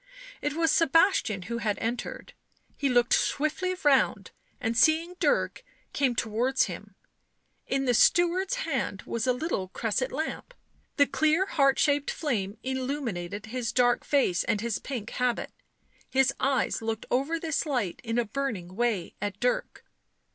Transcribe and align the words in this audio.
It 0.41 0.53
was 0.55 0.71
Sebastian 0.71 1.43
who 1.43 1.59
had 1.59 1.77
entered; 1.77 2.33
he 2.75 2.89
looked 2.89 3.13
swiftly 3.13 3.75
round, 3.83 4.31
and 4.59 4.75
seeing 4.75 5.13
Dirk, 5.19 5.63
came 5.93 6.15
towards 6.15 6.63
him. 6.63 6.95
In 7.67 7.85
the 7.85 7.93
steward's 7.93 8.55
hand 8.55 9.03
was 9.03 9.27
a 9.27 9.31
little 9.31 9.67
cresset 9.67 10.11
lamp; 10.11 10.55
the 10.97 11.05
clear, 11.05 11.45
heart 11.45 11.77
shaped 11.77 12.09
flame 12.09 12.57
illuminated 12.63 13.45
his 13.45 13.71
dark 13.71 14.03
face 14.03 14.43
and 14.43 14.59
his 14.59 14.79
pink 14.79 15.11
habit; 15.11 15.51
his 16.09 16.33
eyes 16.39 16.81
looked 16.81 17.05
over 17.11 17.39
this 17.39 17.67
light 17.67 18.01
in 18.03 18.17
a 18.17 18.25
burning 18.25 18.75
way 18.75 19.13
at 19.21 19.39
Dirk. 19.39 19.85